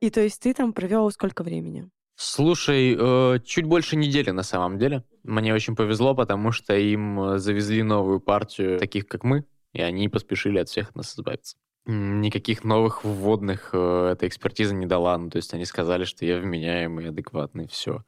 [0.00, 1.90] И то есть ты там провел сколько времени?
[2.14, 5.04] Слушай, э, чуть больше недели на самом деле.
[5.22, 10.08] Мне очень повезло, потому что им э, завезли новую партию таких, как мы, и они
[10.08, 11.56] поспешили от всех от нас избавиться
[11.88, 15.16] никаких новых вводных э, эта экспертиза не дала.
[15.18, 18.04] Ну, то есть они сказали, что я вменяемый, адекватный, все.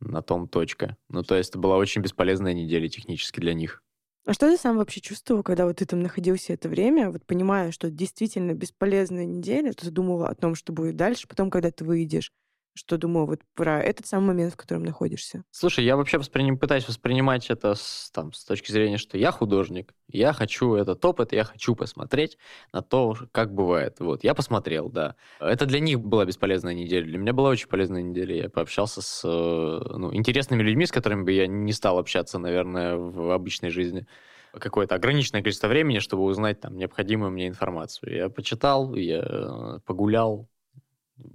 [0.00, 0.96] На том точка.
[1.08, 3.82] Ну, то есть это была очень бесполезная неделя технически для них.
[4.26, 7.72] А что ты сам вообще чувствовал, когда вот ты там находился это время, вот понимая,
[7.72, 12.30] что действительно бесполезная неделя, ты думал о том, что будет дальше, потом, когда ты выйдешь,
[12.74, 15.42] что думаю вот про этот самый момент, в котором находишься?
[15.50, 19.94] Слушай, я вообще восприним, пытаюсь воспринимать это с, там, с точки зрения, что я художник,
[20.08, 22.38] я хочу этот опыт, я хочу посмотреть
[22.72, 23.96] на то, как бывает.
[24.00, 25.16] Вот, я посмотрел, да.
[25.40, 28.36] Это для них была бесполезная неделя, для меня была очень полезная неделя.
[28.36, 33.32] Я пообщался с ну, интересными людьми, с которыми бы я не стал общаться, наверное, в
[33.32, 34.06] обычной жизни
[34.52, 38.14] какое-то ограниченное количество времени, чтобы узнать там необходимую мне информацию.
[38.14, 40.48] Я почитал, я э, погулял,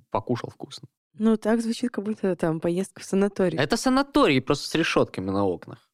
[0.10, 0.88] покушал вкусно.
[1.19, 3.58] Ну, так звучит, как будто там поездка в санаторий.
[3.58, 5.89] Это санаторий, просто с решетками на окнах.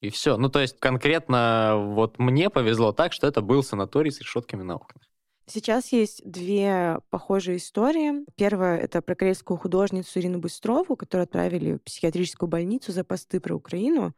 [0.00, 0.36] И все.
[0.36, 4.76] Ну, то есть конкретно вот мне повезло так, что это был санаторий с решетками на
[4.76, 5.02] окнах.
[5.46, 8.24] Сейчас есть две похожие истории.
[8.36, 13.54] Первая— это про корейскую художницу Ирину Быстрову, которую отправили в психиатрическую больницу за посты про
[13.54, 14.14] Украину.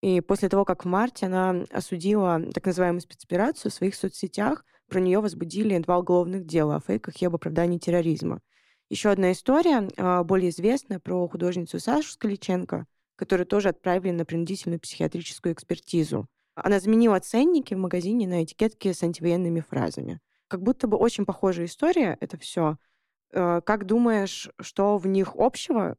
[0.00, 5.00] И после того, как в марте она осудила так называемую спецоперацию в своих соцсетях, про
[5.00, 8.40] нее возбудили два уголовных дела о фейках и об оправдании терроризма.
[8.90, 14.80] Еще одна история, а, более известная, про художницу Сашу Скаличенко, которую тоже отправили на принудительную
[14.80, 16.26] психиатрическую экспертизу.
[16.54, 20.20] Она заменила ценники в магазине на этикетке с антивоенными фразами.
[20.48, 22.78] Как будто бы очень похожая история, это все.
[23.34, 25.96] А, как думаешь, что в них общего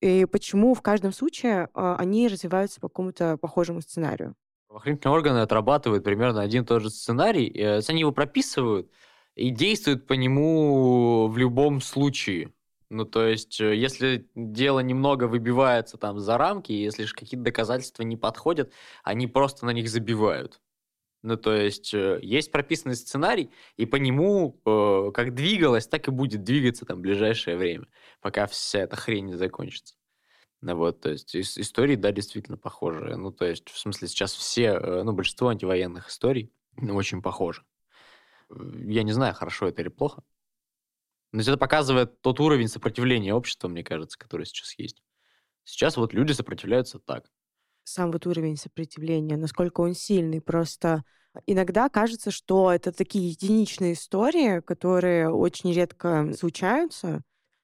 [0.00, 4.34] и почему в каждом случае а, они развиваются по какому-то похожему сценарию?
[4.66, 7.52] Правоохранительные органы отрабатывают примерно один и тот же сценарий.
[7.88, 8.90] Они его прописывают,
[9.34, 12.52] и действуют по нему в любом случае.
[12.90, 18.02] Ну, то есть, э, если дело немного выбивается там за рамки, если же какие-то доказательства
[18.02, 20.60] не подходят, они просто на них забивают.
[21.22, 26.10] Ну, то есть, э, есть прописанный сценарий, и по нему э, как двигалось, так и
[26.10, 27.86] будет двигаться там ближайшее время,
[28.20, 29.94] пока вся эта хрень не закончится.
[30.60, 33.16] Ну, вот, то есть, истории, да, действительно похожие.
[33.16, 37.64] Ну, то есть, в смысле, сейчас все, э, ну, большинство антивоенных историй ну, очень похожи.
[38.54, 40.22] Я не знаю, хорошо это или плохо.
[41.32, 45.02] Но это показывает тот уровень сопротивления общества, мне кажется, который сейчас есть.
[45.64, 47.30] Сейчас вот люди сопротивляются так.
[47.84, 50.40] Сам вот уровень сопротивления, насколько он сильный.
[50.40, 51.04] Просто
[51.46, 57.22] иногда кажется, что это такие единичные истории, которые очень редко случаются.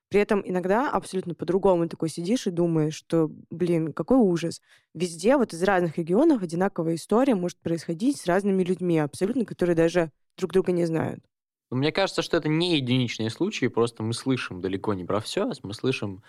[0.09, 4.63] При этом иногда абсолютно по-другому такой сидишь и думаешь, что, блин, какой ужас.
[4.95, 10.11] Везде вот из разных регионов одинаковая история может происходить с разными людьми, абсолютно, которые даже
[10.39, 11.23] друг друга не знают.
[11.71, 15.75] Мне кажется, что это не единичные случаи, просто мы слышим далеко не про все, мы
[15.75, 16.23] слышим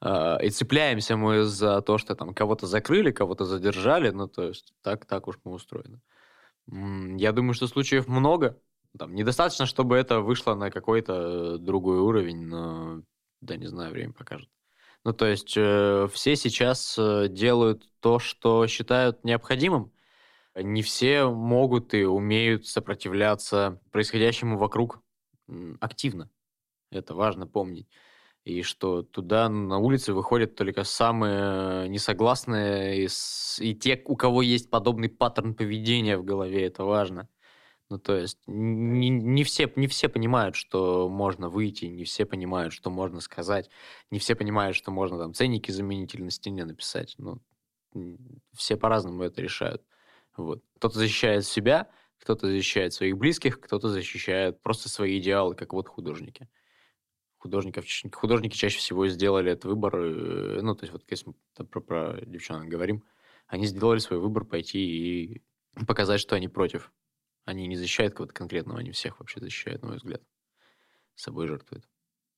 [0.00, 4.72] э, и цепляемся мы за то, что там кого-то закрыли, кого-то задержали, ну то есть
[4.82, 6.00] так, так уж мы устроены.
[6.66, 8.60] Я думаю, что случаев много.
[8.98, 13.02] Там, недостаточно, чтобы это вышло на какой-то другой уровень, но
[13.40, 14.48] да не знаю, время покажет.
[15.04, 19.92] Ну, то есть э, все сейчас э, делают то, что считают необходимым,
[20.62, 25.02] не все могут и умеют сопротивляться происходящему вокруг
[25.80, 26.30] активно.
[26.90, 27.88] Это важно помнить.
[28.44, 33.08] И что туда на улице выходят только самые несогласные и,
[33.60, 37.28] и те, у кого есть подобный паттерн поведения в голове, это важно.
[37.90, 42.74] Ну, то есть не, не, все, не все понимают, что можно выйти, не все понимают,
[42.74, 43.70] что можно сказать,
[44.10, 47.14] не все понимают, что можно там ценники заменить или на стене написать.
[47.18, 47.40] Ну,
[48.54, 49.82] все по-разному это решают.
[50.38, 50.62] Вот.
[50.76, 56.48] Кто-то защищает себя, кто-то защищает своих близких, кто-то защищает просто свои идеалы, как вот художники.
[57.38, 61.80] Художников, художники чаще всего сделали этот выбор, э, ну, то есть вот если мы про,
[61.80, 63.04] про девчонок говорим,
[63.46, 65.42] они сделали свой выбор пойти и
[65.86, 66.92] показать, что они против.
[67.44, 70.22] Они не защищают кого-то конкретного, они всех вообще защищают, на мой взгляд.
[71.14, 71.88] С собой жертвуют.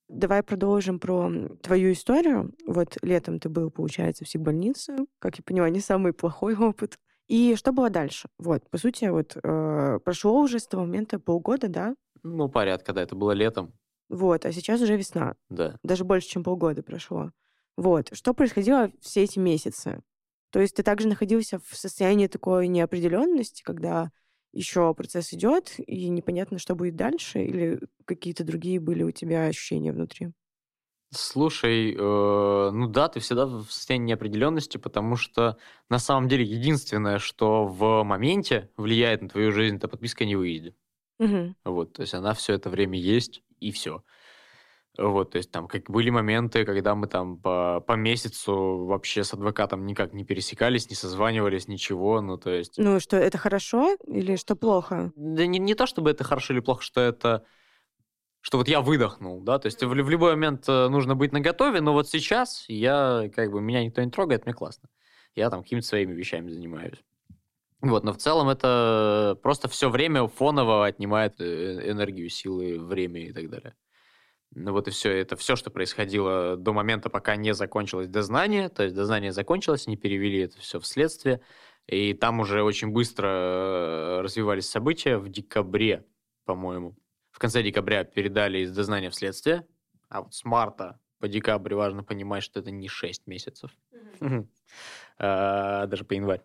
[0.08, 1.30] Давай продолжим про
[1.62, 2.54] твою историю.
[2.66, 4.96] Вот летом ты был, получается, в психбольнице.
[5.18, 6.98] Как я понимаю, не самый плохой опыт.
[7.30, 8.28] И что было дальше?
[8.38, 11.94] Вот, по сути, вот э, прошло уже с того момента полгода, да?
[12.24, 13.72] Ну, порядка, да, это было летом.
[14.08, 15.36] Вот, а сейчас уже весна.
[15.48, 15.78] Да.
[15.84, 17.30] Даже больше, чем полгода прошло.
[17.76, 20.02] Вот, что происходило все эти месяцы?
[20.50, 24.10] То есть ты также находился в состоянии такой неопределенности, когда
[24.50, 29.92] еще процесс идет, и непонятно, что будет дальше, или какие-то другие были у тебя ощущения
[29.92, 30.32] внутри?
[31.12, 35.56] Слушай, э, ну да, ты всегда в состоянии неопределенности, потому что
[35.88, 40.76] на самом деле единственное, что в моменте влияет на твою жизнь, это подписка не выйдет.
[41.18, 41.54] Угу.
[41.64, 44.04] Вот, то есть она все это время есть, и все.
[44.98, 49.32] Вот, то есть там как были моменты, когда мы там по, по месяцу вообще с
[49.32, 52.74] адвокатом никак не пересекались, не созванивались, ничего, ну то есть...
[52.76, 55.12] Ну что, это хорошо или что плохо?
[55.16, 57.44] Да не, не то, чтобы это хорошо или плохо, что это
[58.40, 61.80] что вот я выдохнул, да, то есть в, в любой момент э, нужно быть наготове,
[61.80, 64.88] но вот сейчас я, как бы, меня никто не трогает, мне классно.
[65.34, 67.04] Я там какими-то своими вещами занимаюсь.
[67.82, 73.32] Вот, но в целом это просто все время фоново отнимает э, энергию, силы, время и
[73.32, 73.74] так далее.
[74.52, 78.82] Ну вот и все, это все, что происходило до момента, пока не закончилось дознание, то
[78.82, 81.40] есть дознание закончилось, они перевели это все в следствие,
[81.86, 86.04] и там уже очень быстро э, развивались события в декабре,
[86.46, 86.96] по-моему
[87.40, 89.66] конце декабря передали из дознания в следствие,
[90.08, 93.70] а вот с марта по декабрь важно понимать, что это не 6 месяцев,
[95.18, 96.42] а, даже по январь.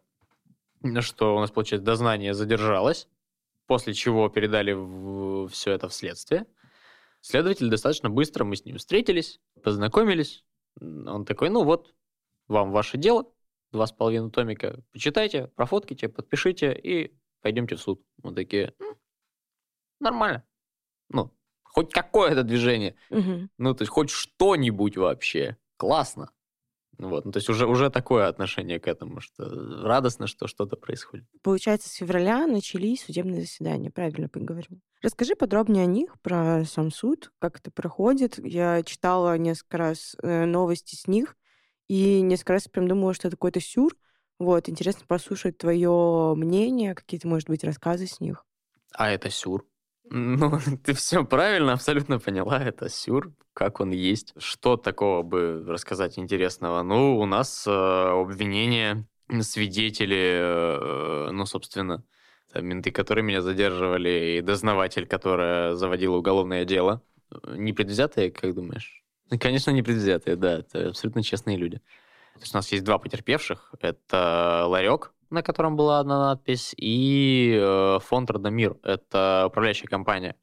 [1.02, 3.08] Что у нас, получается, дознание задержалось,
[3.68, 6.46] после чего передали все это в следствие.
[7.20, 10.46] Следователь достаточно быстро, мы с ним встретились, познакомились.
[10.80, 11.94] Он такой, ну вот,
[12.48, 13.26] вам ваше дело,
[13.72, 18.02] два с половиной томика, почитайте, профоткайте, подпишите и пойдемте в суд.
[18.22, 18.74] Мы такие,
[20.00, 20.46] нормально
[21.10, 21.32] ну,
[21.64, 23.50] хоть какое-то движение, угу.
[23.58, 25.58] ну, то есть хоть что-нибудь вообще.
[25.78, 26.30] Классно.
[26.98, 29.44] Вот, ну, то есть уже, уже такое отношение к этому, что
[29.84, 31.26] радостно, что что-то происходит.
[31.42, 34.82] Получается, с февраля начались судебные заседания, правильно поговорим.
[35.02, 38.40] Расскажи подробнее о них, про сам суд, как это проходит.
[38.40, 41.36] Я читала несколько раз э, новости с них,
[41.88, 43.94] и несколько раз прям думала, что это какой-то сюр.
[44.40, 48.46] Вот, интересно послушать твое мнение, какие-то, может быть, рассказы с них.
[48.94, 49.66] А это сюр?
[50.10, 52.62] Ну, ты все правильно абсолютно поняла.
[52.62, 54.34] Это сюр, как он есть.
[54.38, 56.84] Что такого бы рассказать интересного?
[56.84, 59.06] Ну, у нас э, обвинения,
[59.42, 62.04] свидетели, э, ну, собственно,
[62.54, 67.02] менты, которые меня задерживали, и дознаватель, которая заводила уголовное дело.
[67.48, 69.04] Не предвзятые, как думаешь?
[69.30, 71.78] Ну, Конечно, не предвзятые, да, это абсолютно честные люди.
[72.36, 73.74] То есть у нас есть два потерпевших.
[73.80, 78.78] Это ларек, на котором была одна надпись, и э, фонд Родомир.
[78.84, 80.36] Это управляющая компания,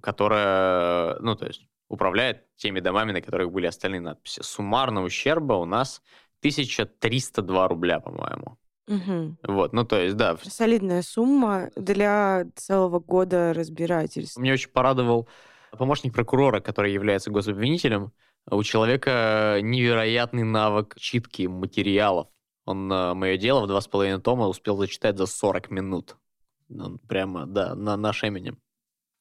[0.00, 4.40] которая, ну, то есть управляет теми домами, на которых были остальные надписи.
[4.42, 6.02] Суммарно ущерба у нас
[6.40, 8.58] 1302 рубля, по-моему.
[8.86, 9.38] Мгм.
[9.42, 14.38] Вот, ну, то есть, да, Солидная сумма для целого года разбирательств.
[14.38, 15.28] Мне очень порадовал
[15.76, 18.12] помощник прокурора, который является гособвинителем.
[18.50, 22.28] У человека невероятный навык читки материалов.
[22.68, 26.18] Он э, мое дело в два с половиной тома успел зачитать за 40 минут.
[26.68, 28.58] Он прямо, да, на наш именем.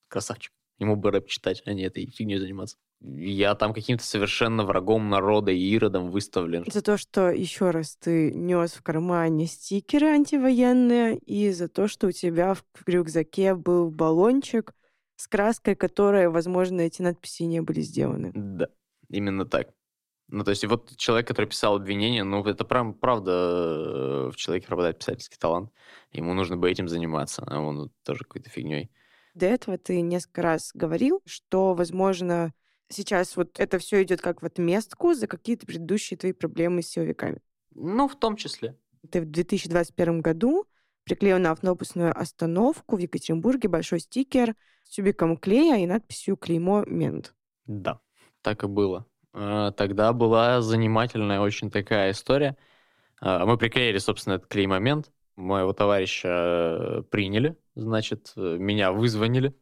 [0.10, 0.52] Красавчик.
[0.80, 2.76] Ему бы рэп читать, а не этой фигней заниматься.
[3.00, 6.66] Я там каким-то совершенно врагом народа и иродом выставлен.
[6.70, 12.08] За то, что еще раз ты нес в кармане стикеры антивоенные, и за то, что
[12.08, 14.74] у тебя в рюкзаке был баллончик
[15.16, 18.34] с краской, которой, возможно, эти надписи не были сделаны.
[18.36, 18.68] Да,
[19.08, 19.70] именно так.
[20.30, 24.68] Ну, то есть, вот человек, который писал обвинение, ну, это прям, правда, э, в человеке
[24.68, 25.72] пропадает писательский талант.
[26.12, 28.92] Ему нужно бы этим заниматься, а он тоже какой-то фигней.
[29.34, 32.54] До этого ты несколько раз говорил, что, возможно,
[32.90, 37.42] сейчас вот это все идет как в отместку за какие-то предыдущие твои проблемы с силовиками.
[37.74, 38.78] Ну, в том числе.
[39.12, 40.66] Ты в 2021 году
[41.04, 47.34] приклеил на автобусную остановку в Екатеринбурге большой стикер с тюбиком клея и надписью «Клеймо мент».
[47.66, 48.02] Да,
[48.42, 49.06] так и было.
[49.38, 52.58] А, Тогда была занимательная очень такая история.
[53.22, 55.12] А, Мы приклеили, собственно, этот клей-момент.
[55.36, 59.56] Моего товарища э, приняли, значит, э, меня вызвонили.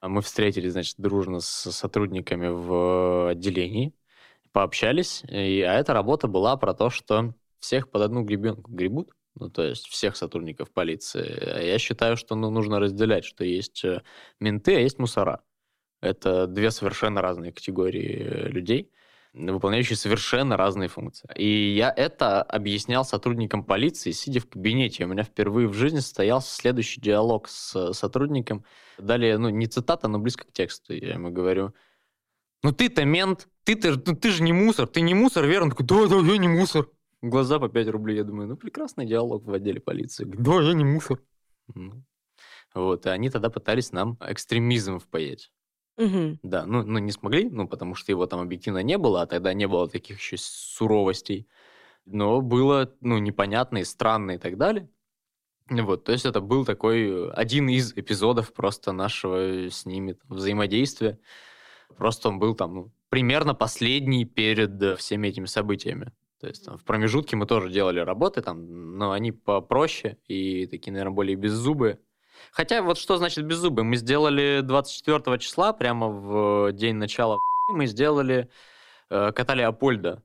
[0.00, 3.94] А Мы встретились, значит, дружно с сотрудниками в отделении,
[4.52, 5.22] пообщались.
[5.28, 9.62] И, а эта работа была про то, что всех под одну гребенку гребут, ну, то
[9.64, 11.64] есть всех сотрудников полиции.
[11.66, 14.02] Я считаю, что ну, нужно разделять, что есть э,
[14.40, 15.42] менты, а есть мусора.
[16.02, 18.92] Это две совершенно разные категории людей,
[19.36, 21.28] выполняющие совершенно разные функции.
[21.36, 25.04] И я это объяснял сотрудникам полиции, сидя в кабинете.
[25.04, 28.64] У меня впервые в жизни состоялся следующий диалог с сотрудником.
[28.98, 30.94] Далее, ну, не цитата, но близко к тексту.
[30.94, 31.74] Я ему говорю,
[32.62, 35.64] ну ты-то мент, ты-то, ну, ты же не мусор, ты не мусор, верно?
[35.64, 36.88] Он такой, да, да, я не мусор.
[37.20, 38.16] Глаза по 5 рублей.
[38.16, 40.24] Я думаю, ну, прекрасный диалог в отделе полиции.
[40.24, 41.20] Да, я не мусор.
[41.74, 42.02] Ну,
[42.74, 45.50] Вот, и они тогда пытались нам экстремизм впаять.
[45.98, 46.38] Мгм.
[46.42, 49.54] Да, ну, ну не смогли, ну, потому что его там объективно не было, а тогда
[49.54, 51.46] не было таких еще суровостей.
[52.06, 54.88] Но было, ну, непонятно и странно и так далее.
[55.70, 60.36] Вот, то есть это был такой э, один из эпизодов просто нашего с ними там
[60.36, 61.18] взаимодействия.
[61.96, 66.12] Просто он был там, ну, примерно последний перед э, всеми этими событиями.
[66.40, 70.92] То есть там, в промежутке мы тоже делали работы, там, но они попроще и такие,
[70.92, 72.00] наверное, более беззубые.
[72.52, 73.84] Хотя вот что значит беззубые?
[73.84, 78.48] Мы сделали 24 числа, прямо в день начала мы сделали
[79.10, 80.22] э, кота Леопольда.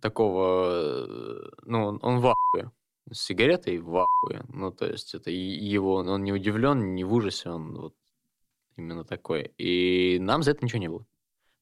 [0.00, 2.70] Такого, э, ну, он, в ахуе.
[3.10, 4.44] С сигаретой в ахуе.
[4.48, 7.94] Ну, то есть это его, он не удивлен, не в ужасе, он вот
[8.76, 9.52] именно такой.
[9.58, 11.04] И нам за это ничего не было.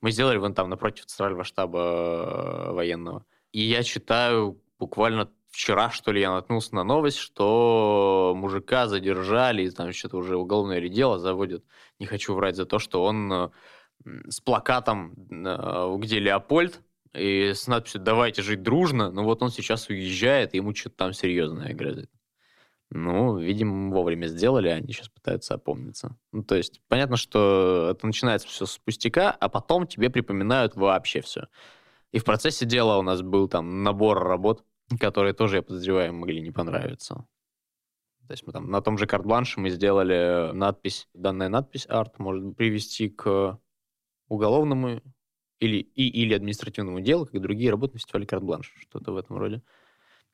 [0.00, 3.26] Мы сделали вон там напротив центрального штаба э, военного.
[3.52, 9.70] И я читаю буквально вчера, что ли, я наткнулся на новость, что мужика задержали, и
[9.70, 11.64] там что-то уже уголовное дело заводят.
[11.98, 13.52] Не хочу врать за то, что он
[14.04, 16.80] с плакатом, э, где Леопольд,
[17.12, 21.74] и с надписью «Давайте жить дружно», ну вот он сейчас уезжает, ему что-то там серьезное
[21.74, 22.10] грозит.
[22.92, 26.16] Ну, видимо, вовремя сделали, а они сейчас пытаются опомниться.
[26.32, 31.20] Ну, то есть, понятно, что это начинается все с пустяка, а потом тебе припоминают вообще
[31.20, 31.46] все.
[32.10, 34.64] И в процессе дела у нас был там набор работ,
[34.98, 37.26] которые тоже, я подозреваю, могли не понравиться.
[38.26, 42.56] То есть мы там на том же карт-бланше мы сделали надпись, данная надпись арт может
[42.56, 43.58] привести к
[44.28, 45.02] уголовному
[45.58, 49.36] или, и, или административному делу, как и другие работы на фестивале карт-бланш, что-то в этом
[49.36, 49.62] роде.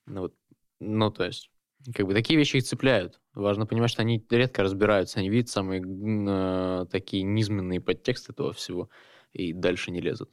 [0.04, 0.34] Ну, вот.
[0.78, 1.50] ну, то есть,
[1.94, 3.20] как бы такие вещи их цепляют.
[3.34, 8.90] Важно понимать, что они редко разбираются, они видят самые э, такие низменные подтексты этого всего
[9.32, 10.30] и дальше не лезут.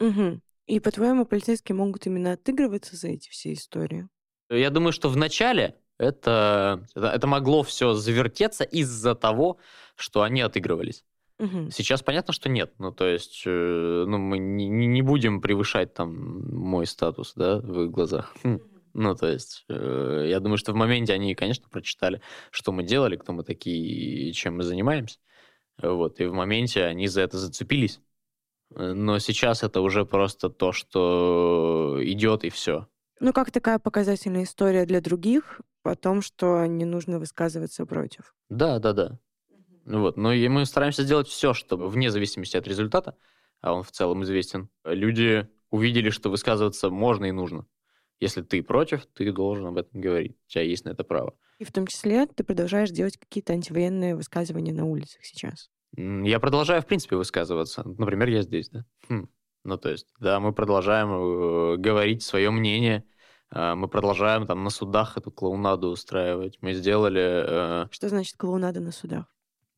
[0.00, 0.42] Мгм.
[0.70, 4.08] И, по-твоему, полицейские могут именно отыгрываться за эти все истории?
[4.50, 9.58] Я думаю, что в начале это, это, это могло все завертеться из-за того,
[9.96, 11.04] что они отыгрывались.
[11.72, 12.72] Сейчас понятно, что нет.
[12.78, 17.58] Ну, то есть, э, ну, мы не, не- не будем превышать там мой статус, да,
[17.58, 18.32] в их глазах.
[18.44, 18.60] Хм.
[18.94, 22.20] Ну, то есть, э, я думаю, что в моменте они, конечно, прочитали,
[22.52, 25.18] что мы делали, кто мы такие и чем мы занимаемся.
[25.82, 28.00] Вот, и в моменте они за это зацепились.
[28.74, 32.86] Э, Но сейчас это уже просто то, что идет, и все.
[33.20, 38.34] Ну, как такая показательная история для других о том, что не нужно высказываться против.
[38.48, 39.18] Да, да, да.
[39.84, 40.16] Вот.
[40.16, 43.14] Но и мы стараемся сделать все, чтобы вне зависимости от результата
[43.60, 47.66] а он в целом известен, люди увидели, что высказываться можно и нужно.
[48.18, 50.36] Если ты против, ты должен об этом говорить.
[50.46, 51.34] У тебя есть на это право.
[51.58, 55.70] И в том числе ты продолжаешь делать какие-то антивоенные высказывания на улицах сейчас.
[55.96, 57.82] Я продолжаю, в принципе, высказываться.
[57.84, 58.84] Например, я здесь, да.
[59.08, 59.28] Хм.
[59.64, 63.04] Ну, то есть, да, мы продолжаем э, говорить свое мнение,
[63.50, 66.58] э, мы продолжаем там на судах эту клоунаду устраивать.
[66.62, 67.84] Мы сделали...
[67.84, 69.26] Э, Что значит клоунада на судах?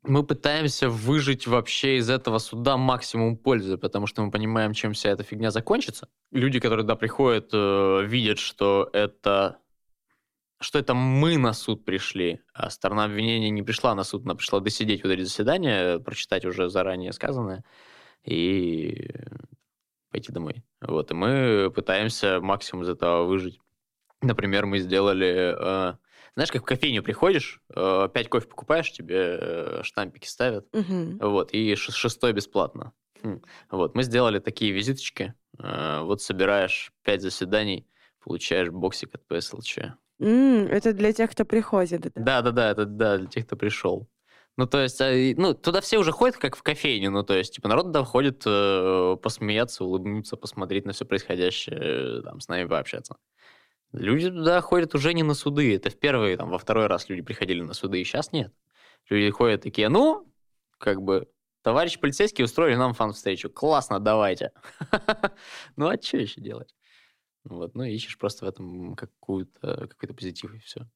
[0.04, 5.10] мы пытаемся выжить вообще из этого суда максимум пользы, потому что мы понимаем, чем вся
[5.10, 6.08] эта фигня закончится.
[6.32, 9.58] Люди, которые туда приходят, э, видят, что это
[10.62, 14.60] что это мы на суд пришли, а сторона обвинения не пришла на суд, она пришла
[14.60, 17.64] досидеть вот эти заседания, прочитать уже заранее сказанное
[18.24, 19.10] и
[20.10, 20.64] пойти домой.
[20.80, 23.60] Вот, и мы пытаемся максимум из этого выжить.
[24.20, 25.96] Например, мы сделали э,
[26.34, 31.18] знаешь, как в кофейню приходишь, э, пять кофе покупаешь, тебе э, штампики ставят, угу.
[31.20, 32.92] вот, и шестой бесплатно.
[33.22, 33.40] Хм.
[33.70, 35.34] Вот, мы сделали такие визиточки.
[35.58, 37.86] Э, вот собираешь пять заседаний,
[38.24, 39.92] получаешь боксик от PSLC.
[40.22, 42.12] Mm, это для тех, кто приходит.
[42.14, 44.08] Да, да, да, это да, для тех, кто пришел.
[44.56, 47.68] Ну, то есть, ну, туда все уже ходят, как в кофейню, ну, то есть, типа,
[47.68, 53.16] народ туда ходит э, посмеяться, улыбнуться, посмотреть на все происходящее, там, с нами пообщаться.
[53.92, 55.74] Люди туда ходят уже не на суды.
[55.74, 58.52] Это в первый, там, во второй раз люди приходили на суды, и сейчас нет.
[59.08, 60.30] Люди ходят такие, ну,
[60.78, 61.28] как бы,
[61.62, 63.50] товарищ полицейский устроили нам фан-встречу.
[63.50, 64.52] Классно, давайте.
[65.76, 66.74] Ну, а что еще делать?
[67.44, 70.86] Вот, ну, ищешь просто в этом какую-то, какой-то позитив, и все.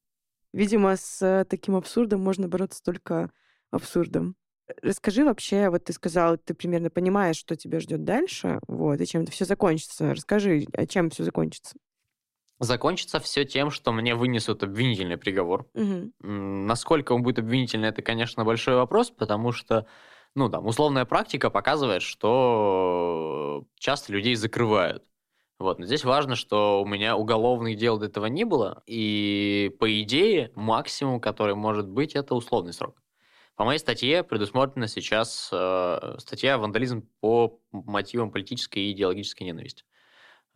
[0.52, 3.30] Видимо, с таким абсурдом можно бороться только
[3.70, 4.36] абсурдом.
[4.82, 9.22] Расскажи вообще, вот ты сказал, ты примерно понимаешь, что тебя ждет дальше, вот, и чем
[9.22, 10.14] это все закончится.
[10.14, 11.76] Расскажи, а чем все закончится?
[12.58, 15.68] Закончится все тем, что мне вынесут обвинительный приговор.
[15.74, 16.12] Угу.
[16.20, 19.86] Насколько он будет обвинительный, это, конечно, большой вопрос, потому что,
[20.34, 25.04] ну, там, условная практика показывает, что часто людей закрывают.
[25.58, 30.02] Вот, но здесь важно, что у меня уголовных дел до этого не было, и по
[30.02, 33.02] идее максимум, который может быть, это условный срок.
[33.56, 39.84] По моей статье предусмотрена сейчас э, статья «Вандализм по мотивам политической и идеологической ненависти».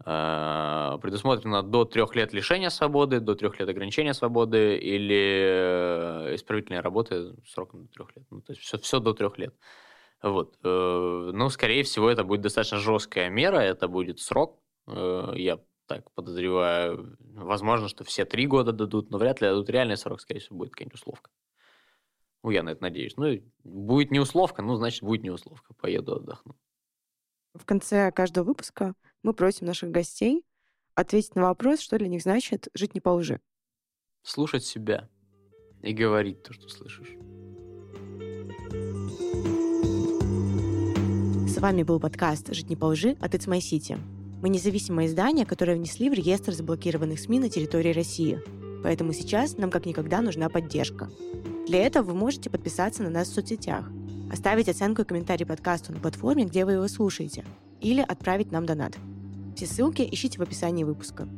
[0.04, 6.80] Э, предусмотрено до трех лет лишения свободы, до трех лет ограничения свободы или э, исправительной
[6.80, 8.26] работы сроком до трех лет.
[8.30, 9.54] Ну, то есть все, все до трех лет.
[10.22, 10.58] Вот.
[10.62, 14.58] Э, ну, скорее всего, это будет достаточно жесткая мера, это будет срок.
[14.86, 17.16] Я так подозреваю.
[17.20, 20.70] Возможно, что все три года дадут, но вряд ли дадут реальный срок, скорее всего, будет
[20.70, 21.30] какая-нибудь условка.
[22.42, 23.16] Ну, я на это надеюсь.
[23.16, 23.26] Ну,
[23.64, 25.74] будет не условка, ну, значит, будет не условка.
[25.74, 26.56] Поеду отдохну.
[27.54, 30.44] В конце каждого выпуска мы просим наших гостей
[30.94, 33.40] ответить на вопрос, что для них значит жить не по лжи.
[34.22, 35.08] Слушать себя
[35.82, 37.16] и говорить то, что слышишь.
[41.48, 43.98] С вами был подкаст «Жить не по лжи» от It's My City.
[44.42, 48.40] Мы независимое издание, которое внесли в реестр заблокированных СМИ на территории России.
[48.82, 51.10] Поэтому сейчас нам как никогда нужна поддержка.
[51.66, 53.90] Для этого вы можете подписаться на нас в соцсетях,
[54.32, 57.44] оставить оценку и комментарий подкасту на платформе, где вы его слушаете,
[57.82, 58.96] или отправить нам донат.
[59.56, 61.28] Все ссылки ищите в описании выпуска.